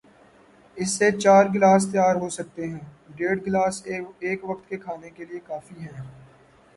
[0.77, 2.79] اس سے چار گلاس تیار ہوسکتے ہیں،
[3.15, 6.01] ڈیڑھ گلاس ایک وقت کے کھانے کے لئے کافی ہیں۔